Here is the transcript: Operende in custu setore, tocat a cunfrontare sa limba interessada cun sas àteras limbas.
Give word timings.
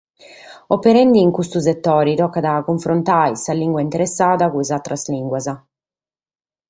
Operende 0.75 1.19
in 1.25 1.29
custu 1.37 1.59
setore, 1.67 2.15
tocat 2.21 2.45
a 2.51 2.63
cunfrontare 2.67 3.35
sa 3.43 3.51
limba 3.59 3.79
interessada 3.87 4.45
cun 4.51 4.63
sas 4.67 4.77
àteras 4.79 5.03
limbas. 5.13 5.45